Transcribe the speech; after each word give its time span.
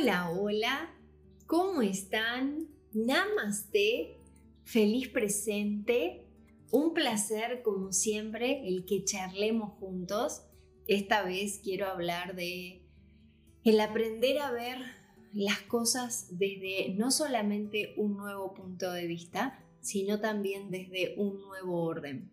Hola, 0.00 0.30
hola, 0.30 0.94
¿cómo 1.46 1.82
están? 1.82 2.68
Namaste, 2.92 4.20
feliz 4.62 5.08
presente. 5.08 6.24
Un 6.70 6.94
placer, 6.94 7.62
como 7.62 7.92
siempre, 7.92 8.68
el 8.68 8.84
que 8.84 9.02
charlemos 9.02 9.72
juntos. 9.80 10.42
Esta 10.86 11.24
vez 11.24 11.60
quiero 11.64 11.88
hablar 11.88 12.36
de 12.36 12.86
el 13.64 13.80
aprender 13.80 14.38
a 14.38 14.52
ver 14.52 14.78
las 15.32 15.62
cosas 15.62 16.28
desde 16.38 16.94
no 16.94 17.10
solamente 17.10 17.94
un 17.96 18.16
nuevo 18.16 18.54
punto 18.54 18.92
de 18.92 19.06
vista, 19.08 19.64
sino 19.80 20.20
también 20.20 20.70
desde 20.70 21.14
un 21.16 21.40
nuevo 21.40 21.82
orden. 21.82 22.30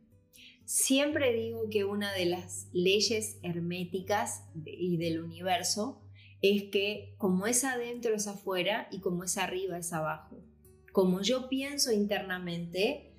Siempre 0.66 1.34
digo 1.34 1.68
que 1.72 1.84
una 1.84 2.14
de 2.14 2.26
las 2.26 2.68
leyes 2.74 3.40
herméticas 3.42 4.44
y 4.66 4.98
del 4.98 5.24
universo 5.24 6.05
es 6.42 6.64
que 6.72 7.16
como 7.18 7.48
es 7.48 7.64
adentro 7.64 8.16
es 8.16 8.28
afuera 8.28 8.88
y 8.92 9.00
como 9.00 9.24
es 9.24 9.38
arriba 9.38 9.78
es 9.78 9.94
abajo. 9.94 10.38
Como 10.92 11.22
yo 11.22 11.50
pienso 11.50 11.92
internamente, 11.92 13.12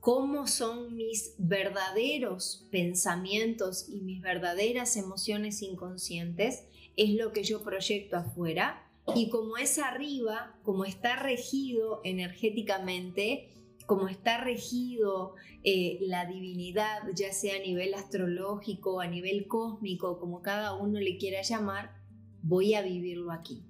cómo 0.00 0.48
son 0.48 0.96
mis 0.96 1.34
verdaderos 1.38 2.66
pensamientos 2.70 3.88
y 3.88 4.00
mis 4.00 4.20
verdaderas 4.20 4.96
emociones 4.96 5.62
inconscientes, 5.62 6.64
es 6.96 7.10
lo 7.14 7.32
que 7.32 7.44
yo 7.44 7.62
proyecto 7.62 8.16
afuera. 8.16 8.90
Y 9.14 9.30
como 9.30 9.56
es 9.56 9.78
arriba, 9.78 10.58
como 10.62 10.84
está 10.84 11.16
regido 11.16 12.00
energéticamente, 12.04 13.48
como 13.86 14.08
está 14.08 14.38
regido 14.42 15.34
eh, 15.64 15.98
la 16.00 16.26
divinidad, 16.26 17.02
ya 17.14 17.32
sea 17.32 17.56
a 17.56 17.60
nivel 17.60 17.94
astrológico, 17.94 19.00
a 19.00 19.06
nivel 19.06 19.46
cósmico, 19.46 20.18
como 20.18 20.42
cada 20.42 20.74
uno 20.74 20.98
le 20.98 21.16
quiera 21.16 21.42
llamar, 21.42 22.01
voy 22.42 22.74
a 22.74 22.82
vivirlo 22.82 23.30
aquí. 23.30 23.62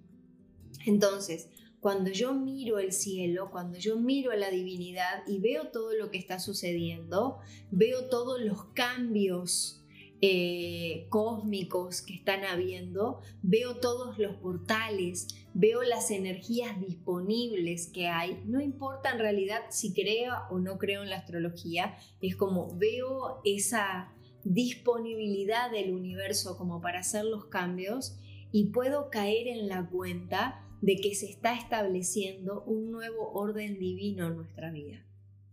Entonces, 0.87 1.49
cuando 1.81 2.11
yo 2.11 2.33
miro 2.33 2.79
el 2.79 2.93
cielo, 2.93 3.51
cuando 3.51 3.77
yo 3.77 3.99
miro 3.99 4.31
a 4.31 4.37
la 4.37 4.51
divinidad 4.51 5.23
y 5.27 5.41
veo 5.41 5.69
todo 5.69 5.95
lo 5.95 6.11
que 6.11 6.19
está 6.19 6.39
sucediendo, 6.39 7.39
veo 7.71 8.09
todos 8.09 8.41
los 8.41 8.67
cambios 8.67 9.83
eh, 10.21 11.07
cósmicos 11.09 12.01
que 12.01 12.15
están 12.15 12.45
habiendo, 12.45 13.19
veo 13.43 13.81
todos 13.81 14.17
los 14.19 14.37
portales, 14.37 15.27
veo 15.55 15.83
las 15.83 16.13
energías 16.13 16.81
disponibles 16.81 17.89
que 17.89 18.07
hay, 18.07 18.41
no 18.47 18.61
importa 18.61 19.11
en 19.11 19.19
realidad 19.19 19.63
si 19.71 19.93
creo 19.93 20.35
o 20.51 20.61
no 20.61 20.79
creo 20.79 21.03
en 21.03 21.11
la 21.11 21.17
astrología, 21.17 21.97
es 22.21 22.37
como 22.37 22.73
veo 22.79 23.41
esa 23.45 24.13
disponibilidad 24.45 25.73
del 25.73 25.93
universo 25.93 26.57
como 26.57 26.81
para 26.81 27.01
hacer 27.01 27.25
los 27.25 27.47
cambios 27.47 28.17
y 28.53 28.67
puedo 28.67 29.09
caer 29.11 29.49
en 29.49 29.67
la 29.67 29.89
cuenta 29.89 30.69
de 30.83 30.97
que 30.97 31.15
se 31.15 31.31
está 31.31 31.55
estableciendo 31.57 32.63
un 32.65 32.91
nuevo 32.91 33.33
orden 33.33 33.79
divino 33.79 34.27
en 34.27 34.37
nuestra 34.37 34.71
vida. 34.71 35.07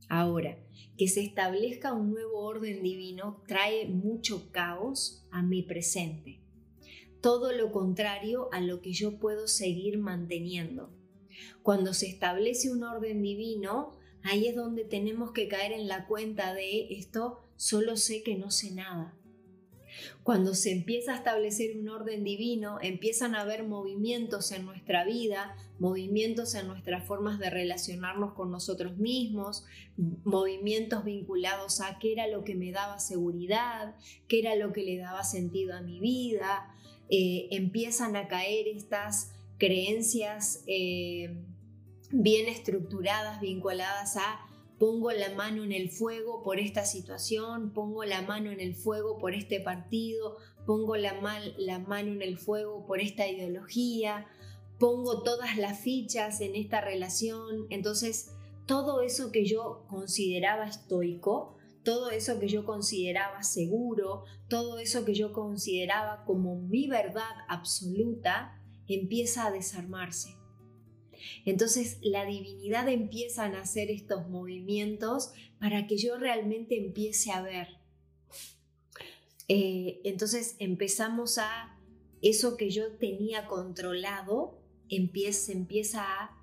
Ahora, 0.09 0.57
que 0.97 1.07
se 1.07 1.21
establezca 1.21 1.93
un 1.93 2.11
nuevo 2.11 2.39
orden 2.39 2.83
divino 2.83 3.43
trae 3.47 3.87
mucho 3.87 4.51
caos 4.51 5.25
a 5.31 5.43
mi 5.43 5.61
presente. 5.61 6.41
Todo 7.21 7.53
lo 7.53 7.71
contrario 7.71 8.49
a 8.51 8.59
lo 8.59 8.81
que 8.81 8.91
yo 8.91 9.19
puedo 9.19 9.47
seguir 9.47 9.99
manteniendo. 9.99 10.91
Cuando 11.61 11.93
se 11.93 12.07
establece 12.07 12.71
un 12.71 12.83
orden 12.83 13.21
divino, 13.21 13.97
ahí 14.23 14.47
es 14.47 14.55
donde 14.55 14.83
tenemos 14.83 15.31
que 15.31 15.47
caer 15.47 15.73
en 15.73 15.87
la 15.87 16.07
cuenta 16.07 16.53
de 16.53 16.91
esto, 16.93 17.39
solo 17.55 17.95
sé 17.95 18.23
que 18.23 18.35
no 18.35 18.49
sé 18.49 18.71
nada. 18.71 19.18
Cuando 20.23 20.55
se 20.55 20.71
empieza 20.71 21.13
a 21.13 21.17
establecer 21.17 21.77
un 21.77 21.89
orden 21.89 22.23
divino, 22.23 22.77
empiezan 22.81 23.35
a 23.35 23.41
haber 23.41 23.63
movimientos 23.63 24.51
en 24.51 24.65
nuestra 24.65 25.03
vida, 25.05 25.55
movimientos 25.79 26.55
en 26.55 26.67
nuestras 26.67 27.05
formas 27.07 27.39
de 27.39 27.49
relacionarnos 27.49 28.33
con 28.33 28.51
nosotros 28.51 28.97
mismos, 28.97 29.65
movimientos 29.97 31.03
vinculados 31.03 31.81
a 31.81 31.99
qué 31.99 32.13
era 32.13 32.27
lo 32.27 32.43
que 32.43 32.55
me 32.55 32.71
daba 32.71 32.99
seguridad, 32.99 33.95
qué 34.27 34.39
era 34.39 34.55
lo 34.55 34.73
que 34.73 34.83
le 34.83 34.97
daba 34.97 35.23
sentido 35.23 35.75
a 35.75 35.81
mi 35.81 35.99
vida. 35.99 36.75
Eh, 37.09 37.47
empiezan 37.51 38.15
a 38.15 38.27
caer 38.27 38.67
estas 38.67 39.31
creencias 39.57 40.63
eh, 40.67 41.35
bien 42.11 42.47
estructuradas, 42.47 43.41
vinculadas 43.41 44.17
a 44.17 44.48
pongo 44.79 45.11
la 45.11 45.35
mano 45.35 45.63
en 45.63 45.73
el 45.73 45.91
fuego 45.91 46.41
por 46.41 46.57
esta 46.57 46.85
situación, 46.85 47.73
pongo 47.73 48.05
la 48.05 48.21
mano 48.21 48.49
en 48.49 48.61
el 48.61 48.73
fuego 48.73 49.17
por 49.17 49.35
este 49.35 49.59
partido, 49.59 50.37
pongo 50.65 50.95
la, 50.95 51.13
mano 51.15 52.11
en 52.13 52.21
el 52.21 52.37
fuego 52.37 52.85
por 52.87 53.01
esta 53.01 53.27
ideología, 53.27 54.25
pongo 54.79 55.21
todas 55.21 55.57
las 55.57 55.79
fichas 55.81 56.39
en 56.39 56.55
esta 56.55 56.79
relación. 56.79 57.67
Entonces, 57.69 58.31
todo 58.65 59.01
eso 59.01 59.31
que 59.31 59.45
yo 59.45 59.85
consideraba 59.89 60.65
estoico, 60.65 61.57
todo 61.83 62.09
eso 62.09 62.39
que 62.39 62.47
yo 62.47 62.65
consideraba 62.65 63.43
seguro, 63.43 64.23
todo 64.47 64.79
eso 64.79 65.03
que 65.03 65.13
yo 65.13 65.33
consideraba 65.33 66.23
como 66.23 66.55
mi 66.55 66.87
verdad 66.87 67.35
absoluta, 67.49 68.61
empieza 68.87 69.45
a 69.45 69.51
desarmarse. 69.51 70.38
Entonces 71.45 71.97
la 72.01 72.25
divinidad 72.25 72.87
empieza 72.89 73.45
a 73.45 73.59
hacer 73.59 73.91
estos 73.91 74.29
movimientos 74.29 75.31
para 75.59 75.87
que 75.87 75.97
yo 75.97 76.17
realmente 76.17 76.77
empiece 76.77 77.31
a 77.31 77.41
ver. 77.41 77.79
Eh, 79.47 80.01
entonces 80.03 80.55
empezamos 80.59 81.39
a, 81.39 81.75
eso 82.21 82.57
que 82.57 82.69
yo 82.69 82.93
tenía 82.97 83.47
controlado, 83.47 84.61
empieza, 84.89 85.45
se 85.45 85.53
empieza 85.53 86.03
a 86.03 86.37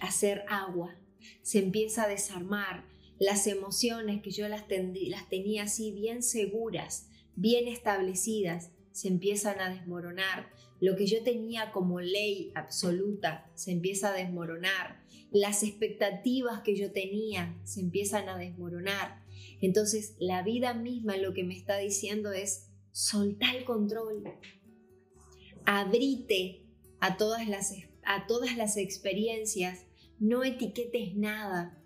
hacer 0.00 0.44
agua, 0.48 0.96
se 1.42 1.58
empieza 1.58 2.04
a 2.04 2.08
desarmar. 2.08 2.84
Las 3.18 3.48
emociones 3.48 4.22
que 4.22 4.30
yo 4.30 4.46
las, 4.48 4.64
las 4.68 5.28
tenía 5.28 5.64
así 5.64 5.90
bien 5.90 6.22
seguras, 6.22 7.08
bien 7.34 7.66
establecidas, 7.66 8.70
se 8.92 9.08
empiezan 9.08 9.60
a 9.60 9.70
desmoronar, 9.70 10.52
lo 10.80 10.96
que 10.96 11.06
yo 11.06 11.22
tenía 11.22 11.72
como 11.72 12.00
ley 12.00 12.52
absoluta 12.54 13.50
se 13.54 13.72
empieza 13.72 14.10
a 14.10 14.16
desmoronar, 14.16 15.02
las 15.30 15.62
expectativas 15.62 16.62
que 16.62 16.76
yo 16.76 16.92
tenía 16.92 17.58
se 17.64 17.80
empiezan 17.80 18.28
a 18.28 18.38
desmoronar. 18.38 19.22
Entonces 19.60 20.14
la 20.18 20.42
vida 20.42 20.74
misma 20.74 21.16
lo 21.16 21.34
que 21.34 21.44
me 21.44 21.56
está 21.56 21.78
diciendo 21.78 22.32
es 22.32 22.70
soltar 22.92 23.56
el 23.56 23.64
control, 23.64 24.24
abrite 25.64 26.62
a 27.00 27.16
todas 27.16 27.48
las, 27.48 27.74
a 28.04 28.26
todas 28.26 28.56
las 28.56 28.76
experiencias, 28.76 29.84
no 30.18 30.42
etiquetes 30.42 31.14
nada, 31.14 31.78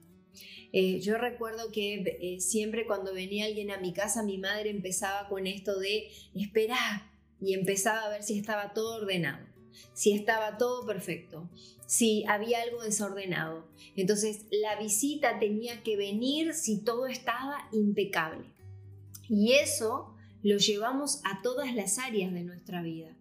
eh, 0.73 1.01
yo 1.01 1.19
recuerdo 1.19 1.71
que 1.71 2.03
eh, 2.21 2.41
siempre 2.41 2.87
cuando 2.87 3.13
venía 3.13 3.45
alguien 3.45 3.71
a 3.71 3.79
mi 3.79 3.93
casa, 3.93 4.23
mi 4.23 4.39
madre 4.39 4.71
empezaba 4.71 5.29
con 5.29 5.47
esto 5.47 5.79
de, 5.79 6.09
espera, 6.35 7.12
y 7.43 7.55
empezaba 7.55 8.03
a 8.03 8.09
ver 8.09 8.23
si 8.23 8.39
estaba 8.39 8.73
todo 8.73 9.03
ordenado, 9.03 9.45
si 9.93 10.13
estaba 10.13 10.57
todo 10.59 10.87
perfecto, 10.87 11.51
si 11.87 12.25
había 12.29 12.63
algo 12.63 12.83
desordenado. 12.83 13.69
Entonces 13.97 14.47
la 14.51 14.79
visita 14.79 15.39
tenía 15.39 15.83
que 15.83 15.97
venir 15.97 16.55
si 16.55 16.79
todo 16.79 17.07
estaba 17.07 17.69
impecable. 17.73 18.47
Y 19.29 19.53
eso 19.55 20.15
lo 20.43 20.57
llevamos 20.57 21.21
a 21.25 21.43
todas 21.43 21.75
las 21.75 21.99
áreas 21.99 22.33
de 22.33 22.43
nuestra 22.43 22.83
vida. 22.83 23.17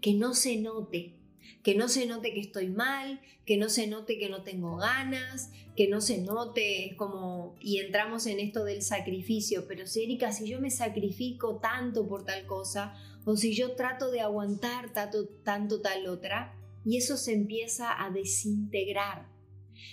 Que 0.00 0.14
no 0.14 0.34
se 0.34 0.56
note, 0.56 1.14
que 1.62 1.74
no 1.74 1.88
se 1.88 2.06
note 2.06 2.32
que 2.32 2.40
estoy 2.40 2.68
mal, 2.68 3.20
que 3.44 3.56
no 3.56 3.68
se 3.68 3.86
note 3.86 4.18
que 4.18 4.28
no 4.28 4.42
tengo 4.42 4.76
ganas, 4.76 5.50
que 5.76 5.88
no 5.88 6.00
se 6.00 6.18
note 6.18 6.94
como 6.96 7.54
y 7.60 7.78
entramos 7.78 8.26
en 8.26 8.40
esto 8.40 8.64
del 8.64 8.82
sacrificio, 8.82 9.66
pero 9.68 9.86
si 9.86 10.02
Erika, 10.02 10.32
si 10.32 10.48
yo 10.48 10.60
me 10.60 10.70
sacrifico 10.70 11.58
tanto 11.58 12.06
por 12.08 12.24
tal 12.24 12.46
cosa 12.46 12.94
o 13.28 13.36
si 13.36 13.54
yo 13.54 13.72
trato 13.72 14.10
de 14.10 14.22
aguantar 14.22 14.90
tanto, 14.94 15.82
tal 15.82 16.06
otra 16.06 16.58
y 16.82 16.96
eso 16.96 17.18
se 17.18 17.34
empieza 17.34 18.02
a 18.02 18.08
desintegrar. 18.08 19.28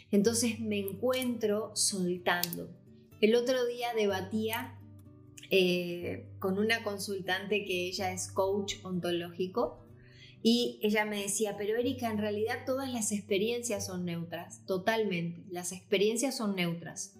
Entonces 0.10 0.62
me 0.62 0.80
encuentro 0.80 1.76
soltando. 1.76 2.70
El 3.20 3.36
otro 3.36 3.66
día 3.66 3.94
debatía 3.94 4.80
eh, 5.52 6.30
con 6.40 6.58
una 6.58 6.82
consultante 6.82 7.66
que 7.66 7.90
ella 7.90 8.14
es 8.14 8.32
coach 8.32 8.76
ontológico 8.84 9.86
y 10.42 10.80
ella 10.82 11.04
me 11.04 11.22
decía, 11.22 11.58
pero 11.58 11.78
Erika, 11.78 12.10
en 12.10 12.20
realidad 12.20 12.64
todas 12.66 12.90
las 12.90 13.12
experiencias 13.12 13.86
son 13.86 14.06
neutras, 14.06 14.66
totalmente, 14.66 15.44
las 15.50 15.74
experiencias 15.74 16.38
son 16.38 16.56
neutras, 16.56 17.18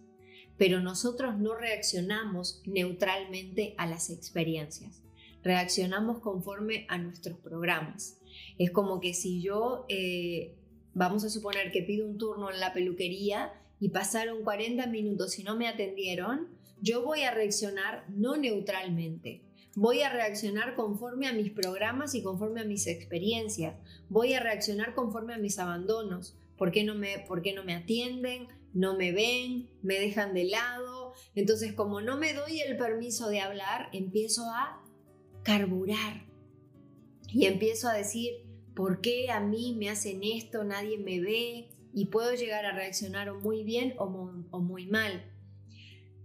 pero 0.58 0.80
nosotros 0.80 1.38
no 1.38 1.56
reaccionamos 1.56 2.62
neutralmente 2.66 3.76
a 3.78 3.86
las 3.86 4.10
experiencias, 4.10 5.02
reaccionamos 5.46 6.20
conforme 6.20 6.86
a 6.90 6.98
nuestros 6.98 7.38
programas. 7.38 8.20
Es 8.58 8.72
como 8.72 9.00
que 9.00 9.14
si 9.14 9.42
yo, 9.42 9.86
eh, 9.88 10.58
vamos 10.94 11.24
a 11.24 11.30
suponer 11.30 11.72
que 11.72 11.84
pido 11.84 12.06
un 12.06 12.18
turno 12.18 12.52
en 12.52 12.60
la 12.60 12.74
peluquería 12.74 13.54
y 13.80 13.90
pasaron 13.90 14.44
40 14.44 14.88
minutos 14.88 15.40
y 15.40 15.44
no 15.44 15.56
me 15.56 15.68
atendieron, 15.68 16.50
yo 16.82 17.06
voy 17.06 17.22
a 17.22 17.32
reaccionar 17.32 18.04
no 18.10 18.36
neutralmente, 18.36 19.46
Voy 19.78 20.04
a 20.04 20.10
reaccionar 20.10 20.74
conforme 20.74 21.28
a 21.28 21.34
mis 21.34 21.52
programas 21.52 22.16
y 22.16 22.24
conforme 22.24 22.62
a 22.62 22.64
mis 22.64 22.88
experiencias. 22.88 23.76
Voy 24.08 24.34
a 24.34 24.40
reaccionar 24.40 24.96
conforme 24.96 25.34
a 25.34 25.38
mis 25.38 25.60
abandonos. 25.60 26.38
¿Por 26.58 26.72
qué 26.72 26.86
no 26.86 26.96
me, 26.96 27.20
por 27.28 27.42
qué 27.42 27.52
no 27.52 27.66
me 27.66 27.76
atienden? 27.76 28.48
¿No 28.74 28.96
me 28.96 29.12
ven? 29.12 29.70
¿Me 29.82 30.00
dejan 30.00 30.34
de 30.34 30.46
lado? 30.46 31.12
Entonces, 31.36 31.74
como 31.74 32.00
no 32.00 32.16
me 32.16 32.34
doy 32.34 32.62
el 32.62 32.78
permiso 32.78 33.28
de 33.28 33.42
hablar, 33.42 33.90
empiezo 33.92 34.44
a 34.50 34.82
carburar. 35.46 36.26
Y 37.30 37.46
empiezo 37.46 37.88
a 37.88 37.94
decir, 37.94 38.34
¿por 38.76 39.00
qué 39.00 39.32
a 39.32 39.40
mí 39.40 39.78
me 39.80 39.90
hacen 39.90 40.22
esto? 40.24 40.66
Nadie 40.66 40.98
me 40.98 41.22
ve. 41.22 41.70
Y 41.94 42.08
puedo 42.08 42.34
llegar 42.34 42.66
a 42.66 42.74
reaccionar 42.74 43.34
muy 43.34 43.64
bien 43.64 43.94
o 43.98 44.10
muy 44.60 44.88
mal. 44.88 45.24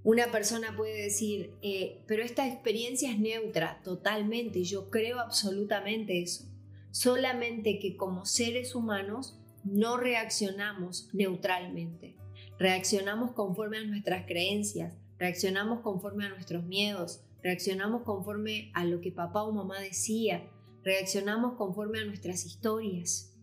Una 0.03 0.31
persona 0.33 0.75
puede 0.77 1.03
decir, 1.03 1.53
eh, 1.61 2.03
pero 2.07 2.23
esta 2.23 2.49
experiencia 2.49 3.11
es 3.11 3.19
neutra, 3.19 3.83
totalmente, 3.85 4.65
yo 4.65 4.89
creo 4.89 5.21
absolutamente 5.21 6.23
eso. 6.23 6.47
Solamente 6.91 7.79
que 7.79 7.97
como 7.97 8.25
seres 8.25 8.75
humanos 8.75 9.39
no 9.63 9.99
reaccionamos 9.99 11.11
neutralmente, 11.13 12.17
reaccionamos 12.59 13.33
conforme 13.33 13.77
a 13.77 13.85
nuestras 13.85 14.25
creencias, 14.27 14.95
reaccionamos 15.19 15.81
conforme 15.81 16.25
a 16.25 16.31
nuestros 16.31 16.65
miedos, 16.65 17.23
reaccionamos 17.43 18.03
conforme 18.03 18.71
a 18.75 18.85
lo 18.85 19.01
que 19.01 19.13
papá 19.13 19.43
o 19.43 19.53
mamá 19.53 19.81
decía, 19.81 20.49
reaccionamos 20.83 21.57
conforme 21.57 22.01
a 22.01 22.05
nuestras 22.05 22.47
historias. 22.47 23.35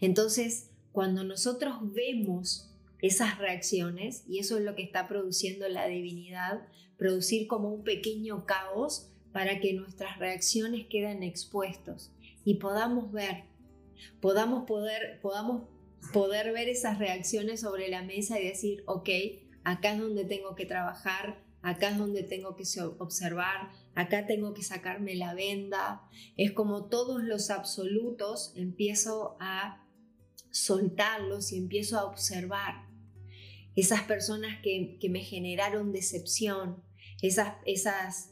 Entonces, 0.00 0.70
cuando 0.92 1.24
nosotros 1.24 1.76
vemos 1.92 2.72
esas 3.00 3.38
reacciones, 3.38 4.24
y 4.26 4.38
eso 4.38 4.56
es 4.56 4.64
lo 4.64 4.74
que 4.74 4.82
está 4.82 5.08
produciendo 5.08 5.68
la 5.68 5.86
divinidad, 5.86 6.66
producir 6.96 7.46
como 7.46 7.72
un 7.72 7.84
pequeño 7.84 8.46
caos 8.46 9.10
para 9.32 9.60
que 9.60 9.74
nuestras 9.74 10.18
reacciones 10.18 10.86
queden 10.86 11.22
expuestos 11.22 12.10
y 12.44 12.54
podamos 12.54 13.12
ver, 13.12 13.44
podamos 14.20 14.64
poder, 14.66 15.20
podamos 15.20 15.68
poder 16.12 16.52
ver 16.52 16.68
esas 16.68 16.98
reacciones 16.98 17.60
sobre 17.60 17.88
la 17.88 18.02
mesa 18.02 18.40
y 18.40 18.46
decir, 18.46 18.82
ok, 18.86 19.10
acá 19.64 19.92
es 19.92 20.00
donde 20.00 20.24
tengo 20.24 20.54
que 20.54 20.64
trabajar, 20.64 21.38
acá 21.66 21.90
es 21.90 21.98
donde 21.98 22.22
tengo 22.22 22.54
que 22.54 22.62
observar, 22.98 23.72
acá 23.96 24.24
tengo 24.24 24.54
que 24.54 24.62
sacarme 24.62 25.16
la 25.16 25.34
venda. 25.34 26.08
Es 26.36 26.52
como 26.52 26.86
todos 26.86 27.24
los 27.24 27.50
absolutos 27.50 28.52
empiezo 28.54 29.36
a 29.40 29.84
soltarlos 30.52 31.50
y 31.50 31.58
empiezo 31.58 31.98
a 31.98 32.04
observar 32.04 32.86
esas 33.74 34.02
personas 34.02 34.62
que, 34.62 34.96
me 35.10 35.20
generaron 35.20 35.90
decepción, 35.92 36.84
esas, 37.20 37.54
esas, 37.64 38.30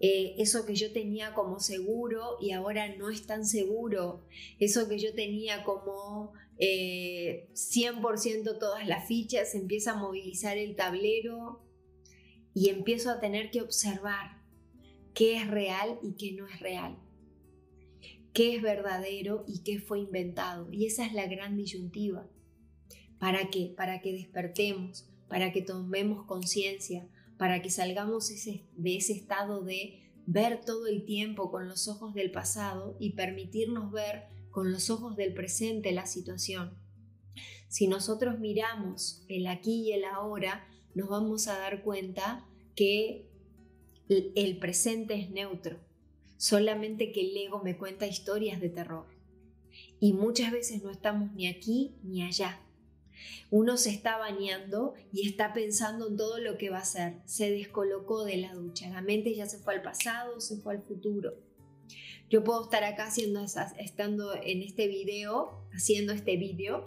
eh, 0.00 0.34
eso 0.36 0.66
que 0.66 0.74
yo 0.74 0.92
tenía 0.92 1.32
como 1.32 1.60
seguro 1.60 2.36
y 2.38 2.50
ahora 2.52 2.94
no 2.96 3.08
es 3.08 3.26
tan 3.26 3.46
seguro, 3.46 4.26
eso 4.60 4.90
que 4.90 4.98
yo 4.98 5.14
tenía 5.14 5.64
como 5.64 6.34
100% 6.58 6.60
eh, 6.60 8.58
todas 8.60 8.86
las 8.86 9.08
fichas, 9.08 9.54
empieza 9.54 9.92
a 9.92 9.96
movilizar 9.96 10.58
el 10.58 10.76
tablero 10.76 11.63
y 12.54 12.68
empiezo 12.68 13.10
a 13.10 13.20
tener 13.20 13.50
que 13.50 13.60
observar 13.60 14.40
qué 15.12 15.36
es 15.36 15.48
real 15.48 15.98
y 16.02 16.14
qué 16.14 16.32
no 16.32 16.46
es 16.46 16.60
real, 16.60 16.96
qué 18.32 18.56
es 18.56 18.62
verdadero 18.62 19.44
y 19.46 19.62
qué 19.62 19.80
fue 19.80 20.00
inventado. 20.00 20.72
Y 20.72 20.86
esa 20.86 21.04
es 21.04 21.12
la 21.12 21.26
gran 21.26 21.56
disyuntiva. 21.56 22.28
¿Para 23.18 23.50
qué? 23.50 23.72
Para 23.76 24.00
que 24.00 24.12
despertemos, 24.12 25.08
para 25.28 25.52
que 25.52 25.62
tomemos 25.62 26.26
conciencia, 26.26 27.08
para 27.38 27.62
que 27.62 27.70
salgamos 27.70 28.28
de 28.28 28.96
ese 28.96 29.12
estado 29.12 29.62
de 29.62 30.12
ver 30.26 30.60
todo 30.64 30.86
el 30.86 31.04
tiempo 31.04 31.50
con 31.50 31.68
los 31.68 31.88
ojos 31.88 32.14
del 32.14 32.30
pasado 32.30 32.96
y 32.98 33.10
permitirnos 33.10 33.90
ver 33.90 34.24
con 34.50 34.72
los 34.72 34.90
ojos 34.90 35.16
del 35.16 35.34
presente 35.34 35.92
la 35.92 36.06
situación. 36.06 36.78
Si 37.68 37.88
nosotros 37.88 38.38
miramos 38.38 39.24
el 39.28 39.46
aquí 39.48 39.88
y 39.88 39.92
el 39.92 40.04
ahora, 40.04 40.68
nos 40.94 41.08
vamos 41.08 41.48
a 41.48 41.58
dar 41.58 41.82
cuenta 41.82 42.46
que 42.74 43.26
el 44.08 44.58
presente 44.58 45.14
es 45.14 45.30
neutro, 45.30 45.78
solamente 46.36 47.12
que 47.12 47.22
el 47.22 47.36
ego 47.36 47.62
me 47.62 47.76
cuenta 47.76 48.06
historias 48.06 48.60
de 48.60 48.68
terror. 48.68 49.06
Y 50.00 50.12
muchas 50.12 50.52
veces 50.52 50.82
no 50.82 50.90
estamos 50.90 51.32
ni 51.32 51.46
aquí 51.48 51.96
ni 52.02 52.22
allá. 52.22 52.60
Uno 53.50 53.76
se 53.76 53.90
está 53.90 54.18
bañando 54.18 54.94
y 55.12 55.26
está 55.26 55.52
pensando 55.52 56.08
en 56.08 56.16
todo 56.16 56.38
lo 56.38 56.58
que 56.58 56.70
va 56.70 56.78
a 56.78 56.82
hacer. 56.82 57.20
Se 57.24 57.50
descolocó 57.50 58.24
de 58.24 58.36
la 58.36 58.52
ducha. 58.54 58.90
La 58.90 59.02
mente 59.02 59.34
ya 59.34 59.46
se 59.46 59.58
fue 59.58 59.74
al 59.74 59.82
pasado, 59.82 60.40
se 60.40 60.56
fue 60.56 60.74
al 60.74 60.82
futuro. 60.82 61.34
Yo 62.28 62.42
puedo 62.42 62.64
estar 62.64 62.84
acá 62.84 63.06
haciendo 63.06 63.44
estando 63.78 64.34
en 64.34 64.62
este 64.62 64.88
video, 64.88 65.66
haciendo 65.72 66.12
este 66.12 66.36
video 66.36 66.86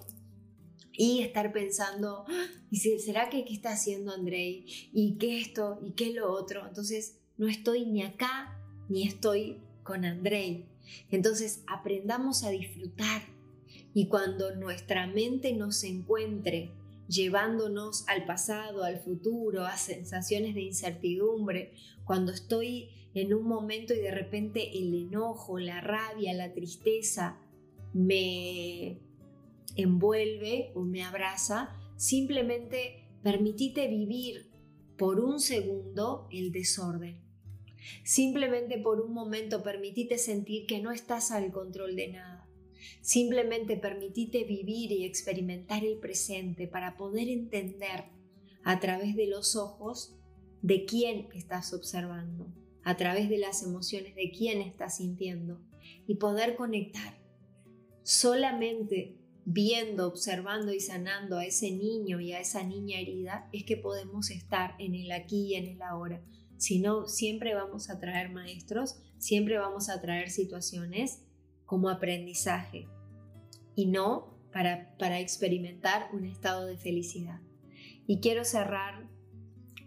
y 0.98 1.22
estar 1.22 1.54
pensando, 1.54 2.26
ah, 2.28 2.48
¿y 2.72 2.78
será 2.78 3.30
que 3.30 3.46
qué 3.46 3.54
está 3.54 3.74
haciendo 3.74 4.12
Andrei? 4.12 4.66
¿Y 4.92 5.18
qué 5.20 5.40
esto? 5.40 5.80
¿Y 5.86 5.92
qué 5.92 6.12
lo 6.12 6.32
otro? 6.32 6.68
Entonces, 6.68 7.20
no 7.38 7.48
estoy 7.48 7.86
ni 7.86 8.02
acá 8.02 8.60
ni 8.90 9.08
estoy 9.08 9.62
con 9.84 10.06
Andrei. 10.06 10.66
Entonces, 11.12 11.64
aprendamos 11.68 12.44
a 12.44 12.50
disfrutar 12.50 13.22
y 13.94 14.08
cuando 14.08 14.56
nuestra 14.56 15.06
mente 15.06 15.54
nos 15.54 15.84
encuentre 15.84 16.72
llevándonos 17.08 18.08
al 18.08 18.26
pasado, 18.26 18.84
al 18.84 19.00
futuro, 19.00 19.66
a 19.66 19.78
sensaciones 19.78 20.56
de 20.56 20.62
incertidumbre, 20.62 21.74
cuando 22.06 22.32
estoy 22.32 22.90
en 23.14 23.34
un 23.34 23.48
momento 23.48 23.94
y 23.94 24.00
de 24.00 24.12
repente 24.12 24.78
el 24.78 24.94
enojo, 24.96 25.60
la 25.60 25.80
rabia, 25.80 26.34
la 26.34 26.54
tristeza 26.54 27.40
me 27.94 29.00
envuelve 29.78 30.72
o 30.76 30.82
me 30.82 31.04
abraza, 31.04 31.70
simplemente 31.96 33.08
permitite 33.24 33.88
vivir 33.88 34.52
por 34.98 35.20
un 35.20 35.40
segundo 35.40 36.28
el 36.32 36.52
desorden. 36.52 37.22
Simplemente 38.04 38.78
por 38.80 39.00
un 39.00 39.14
momento 39.14 39.64
permitite 39.64 40.18
sentir 40.18 40.66
que 40.66 40.82
no 40.82 40.92
estás 40.92 41.32
al 41.32 41.52
control 41.52 41.96
de 41.96 42.10
nada 42.10 42.38
Simplemente 43.02 43.78
permitite 43.78 44.44
vivir 44.44 44.92
y 44.92 45.06
experimentar 45.06 45.84
el 45.84 45.98
presente 45.98 46.68
para 46.68 46.98
poder 46.98 47.30
entender 47.30 48.06
a 48.64 48.80
través 48.80 49.16
de 49.16 49.28
los 49.28 49.56
ojos 49.56 50.16
de 50.62 50.86
quién 50.86 51.28
estás 51.34 51.74
observando, 51.74 52.48
a 52.84 52.98
través 52.98 53.30
de 53.30 53.38
las 53.38 53.64
emociones 53.64 54.16
de 54.16 54.32
quién 54.32 54.62
estás 54.62 54.98
sintiendo 54.98 55.62
y 56.06 56.16
poder 56.16 56.56
conectar. 56.56 57.18
Solamente 58.04 59.18
viendo, 59.50 60.08
observando 60.08 60.74
y 60.74 60.82
sanando 60.82 61.38
a 61.38 61.46
ese 61.46 61.72
niño 61.72 62.20
y 62.20 62.34
a 62.34 62.42
esa 62.42 62.64
niña 62.64 63.00
herida 63.00 63.48
es 63.54 63.64
que 63.64 63.78
podemos 63.78 64.30
estar 64.30 64.76
en 64.78 64.94
el 64.94 65.10
aquí 65.14 65.54
y 65.54 65.56
en 65.56 65.68
el 65.68 65.82
ahora. 65.82 66.22
Si 66.58 66.80
no, 66.80 67.08
siempre 67.08 67.56
vamos 67.56 67.90
a 67.90 67.98
traer 67.98 68.30
maestros, 68.30 68.98
siempre 69.20 69.58
vamos 69.58 69.88
a 69.88 70.02
traer 70.02 70.32
situaciones 70.32 71.24
como 71.66 71.88
aprendizaje 71.88 72.90
y 73.74 73.86
no 73.86 74.38
para, 74.52 74.98
para 74.98 75.22
experimentar 75.22 76.10
un 76.12 76.26
estado 76.26 76.66
de 76.66 76.76
felicidad. 76.76 77.40
Y 78.06 78.20
quiero 78.20 78.44
cerrar 78.44 79.08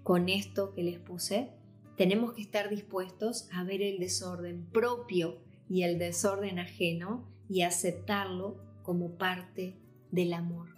con 0.03 0.31
esto 0.31 0.73
que 0.73 0.85
les 0.85 0.99
puse. 0.99 1.51
Tenemos 1.99 2.33
que 2.33 2.41
estar 2.41 2.71
dispuestos 2.71 3.47
a 3.53 3.63
ver 3.65 3.83
el 3.83 3.99
desorden 3.99 4.65
propio 4.71 5.43
y 5.69 5.83
el 5.83 5.99
desorden 5.99 6.59
ajeno 6.59 7.29
y 7.47 7.61
aceptarlo 7.61 8.70
como 8.91 9.17
parte 9.17 9.77
del 10.11 10.33
amor. 10.33 10.75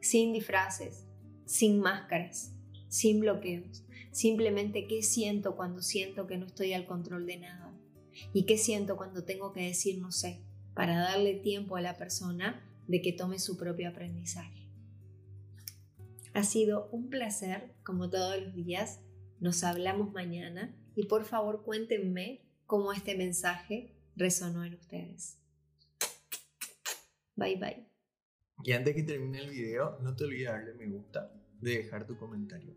Sin 0.00 0.32
disfraces, 0.32 1.04
sin 1.46 1.80
máscaras, 1.80 2.52
sin 2.86 3.18
bloqueos. 3.18 3.84
Simplemente 4.12 4.86
qué 4.86 5.02
siento 5.02 5.56
cuando 5.56 5.82
siento 5.82 6.28
que 6.28 6.38
no 6.38 6.46
estoy 6.46 6.74
al 6.74 6.86
control 6.86 7.26
de 7.26 7.38
nada. 7.38 7.76
Y 8.32 8.44
qué 8.44 8.56
siento 8.56 8.96
cuando 8.96 9.24
tengo 9.24 9.52
que 9.52 9.62
decir 9.62 9.98
no 9.98 10.12
sé 10.12 10.44
para 10.74 10.96
darle 10.96 11.34
tiempo 11.34 11.74
a 11.74 11.80
la 11.80 11.96
persona 11.96 12.64
de 12.86 13.02
que 13.02 13.12
tome 13.12 13.40
su 13.40 13.56
propio 13.56 13.88
aprendizaje. 13.88 14.68
Ha 16.34 16.44
sido 16.44 16.88
un 16.92 17.10
placer, 17.10 17.74
como 17.82 18.10
todos 18.10 18.40
los 18.40 18.54
días. 18.54 19.00
Nos 19.40 19.64
hablamos 19.64 20.12
mañana 20.12 20.72
y 20.94 21.06
por 21.06 21.24
favor 21.24 21.64
cuéntenme 21.64 22.46
cómo 22.64 22.92
este 22.92 23.16
mensaje 23.16 23.92
resonó 24.14 24.64
en 24.64 24.74
ustedes. 24.74 25.40
Bye 27.36 27.56
bye. 27.56 27.86
Y 28.64 28.72
antes 28.72 28.94
que 28.94 29.02
termine 29.02 29.38
el 29.38 29.50
video, 29.50 29.98
no 30.00 30.16
te 30.16 30.24
olvides 30.24 30.46
de 30.46 30.52
darle 30.52 30.74
me 30.74 30.86
gusta, 30.86 31.30
de 31.60 31.78
dejar 31.78 32.06
tu 32.06 32.16
comentario 32.16 32.74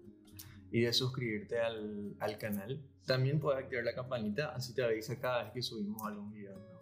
y 0.71 0.81
de 0.81 0.93
suscribirte 0.93 1.59
al, 1.59 2.15
al 2.19 2.37
canal. 2.37 2.81
También 3.05 3.39
puedes 3.39 3.63
activar 3.63 3.85
la 3.85 3.95
campanita, 3.95 4.53
así 4.53 4.73
te 4.73 4.83
avisa 4.83 5.19
cada 5.19 5.43
vez 5.43 5.53
que 5.53 5.61
subimos 5.61 6.03
algún 6.05 6.31
video 6.31 6.53
nuevo. 6.53 6.79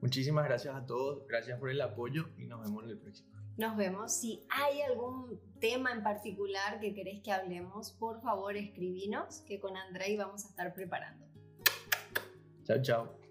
Muchísimas 0.00 0.44
gracias 0.44 0.76
a 0.76 0.86
todos, 0.86 1.26
gracias 1.26 1.58
por 1.58 1.70
el 1.70 1.80
apoyo 1.80 2.28
y 2.36 2.46
nos 2.46 2.62
vemos 2.62 2.84
en 2.84 2.90
el 2.90 2.98
próximo. 2.98 3.28
Nos 3.56 3.76
vemos. 3.76 4.12
Si 4.12 4.44
hay 4.50 4.82
algún 4.82 5.40
tema 5.58 5.90
en 5.90 6.04
particular 6.04 6.78
que 6.78 6.94
querés 6.94 7.20
que 7.22 7.32
hablemos, 7.32 7.90
por 7.90 8.20
favor 8.22 8.56
escribinos, 8.56 9.40
que 9.48 9.58
con 9.58 9.76
Andrei 9.76 10.16
vamos 10.16 10.44
a 10.44 10.48
estar 10.48 10.72
preparando. 10.72 11.26
Chao, 12.64 12.80
chao. 12.82 13.27